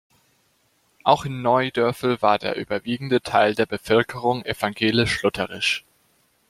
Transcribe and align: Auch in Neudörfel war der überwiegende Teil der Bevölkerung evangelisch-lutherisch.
Auch 1.03 1.25
in 1.25 1.43
Neudörfel 1.43 2.23
war 2.23 2.39
der 2.39 2.55
überwiegende 2.55 3.21
Teil 3.21 3.53
der 3.53 3.67
Bevölkerung 3.67 4.43
evangelisch-lutherisch. 4.43 5.85